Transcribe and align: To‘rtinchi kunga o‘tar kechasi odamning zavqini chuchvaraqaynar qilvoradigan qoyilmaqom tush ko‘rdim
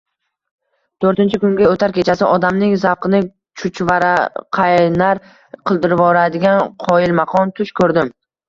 To‘rtinchi 1.03 1.39
kunga 1.43 1.67
o‘tar 1.73 1.93
kechasi 1.97 2.25
odamning 2.29 2.73
zavqini 2.85 3.21
chuchvaraqaynar 3.63 5.23
qilvoradigan 5.73 6.67
qoyilmaqom 6.89 7.57
tush 7.61 7.75
ko‘rdim 7.83 8.13